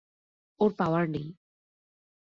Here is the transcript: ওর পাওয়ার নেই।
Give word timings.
ওর 0.59 0.71
পাওয়ার 0.77 1.05
নেই। 1.09 1.27